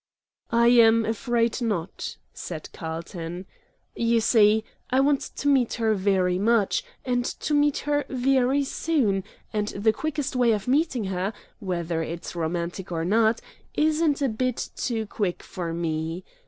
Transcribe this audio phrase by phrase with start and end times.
[0.49, 3.45] "I am afraid not," said Carlton.
[3.95, 9.23] "You see, I want to meet her very much, and to meet her very soon,
[9.53, 13.41] and the quickest way of meeting her, whether it's romantic or not,
[13.75, 16.25] isn't a bit too quick for me.